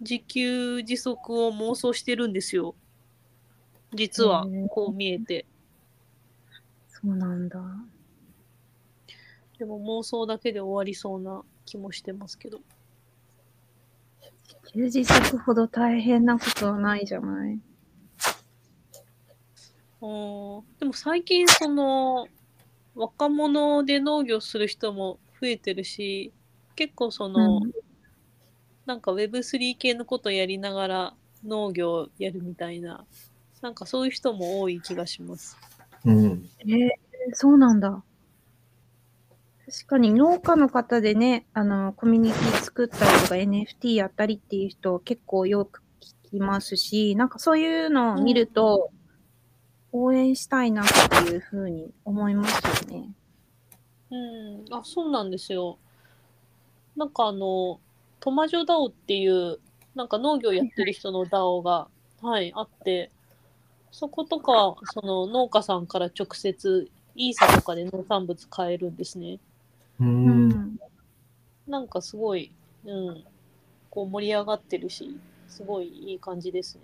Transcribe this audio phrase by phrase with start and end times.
[0.00, 2.74] 自給自足を妄想してるんですよ。
[3.94, 5.46] 実はこう見えて。
[6.88, 7.60] そうなんだ。
[9.58, 12.60] でも妄想だけで終わりそうな気もしてますけど。
[14.44, 17.58] 自給自足ほど大変なことはないじゃない。
[20.00, 22.28] あーでも最近その
[22.94, 26.32] 若者で農業する人も増えてるし
[26.76, 27.72] 結構その、うん
[28.86, 31.14] なんか Web3 系のことやりながら
[31.44, 33.04] 農業やるみたいな
[33.62, 35.56] なんかそういう人も多い気がします。
[36.04, 36.48] うん。
[36.60, 36.88] えー、
[37.32, 38.02] そうなんだ。
[39.66, 45.82] 確かに農家の方でね、あの、コミュニティ作ったりとか NFT やったりっていう人結構よく
[46.24, 48.90] 聞きますし、なんかそういうのを見ると、
[49.90, 50.86] 応援したいなっ
[51.24, 53.14] ていうふうに思いますよね。
[54.10, 55.78] うん、あ、そうなんですよ。
[56.94, 57.80] なんかあの、
[58.26, 59.60] トマジョダオっていう、
[59.94, 61.86] なんか農業やってる人の DAO が、
[62.20, 63.12] はい、あって、
[63.92, 69.38] そことか、その農家さんから直接、イーサとかで農産物買えるんですね。
[70.00, 70.04] う。
[70.04, 70.80] うんん。
[71.68, 72.50] なんかすごい、
[72.84, 73.24] うん、
[73.90, 76.82] こう盛り上がってるし、すごいいい感じですね。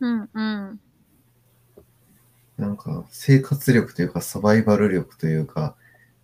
[0.00, 0.80] うんうん。
[2.56, 5.76] なんか、生活力というか、サバイバル力というか、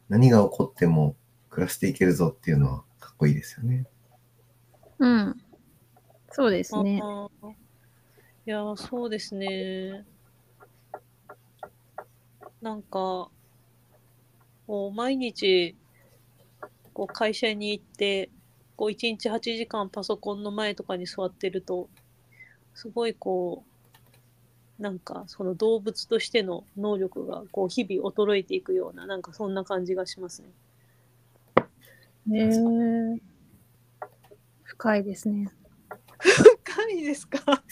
[0.09, 1.15] 何が起こっても
[1.51, 3.87] 暮らしていけるぞっていうのはかっこいいですよね。
[5.03, 5.37] うん。
[6.31, 7.03] そうですね。
[8.47, 10.07] いやー、そうですね。
[12.61, 13.29] なんか、
[14.69, 15.75] こう毎日、
[16.95, 18.31] こう会社に行って、
[18.77, 21.89] こう1日8時間パソコンの前とかに座ってると、
[22.73, 23.65] すごいこ
[24.79, 30.49] う、なんかその動物としての能力がこう日々衰えていくような、なんかそんな感じがしますね。
[32.31, 33.32] へえ。
[34.83, 35.49] 深いですね。
[36.19, 37.39] 深いですか？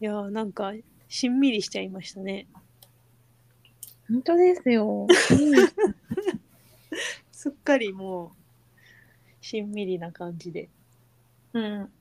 [0.00, 0.72] いやーなんか
[1.08, 2.48] しんみりしちゃいましたね
[4.08, 5.06] 本当ですよ。
[7.32, 8.32] すっかりも
[9.40, 10.68] うしんみりな感じで
[11.52, 11.92] うん。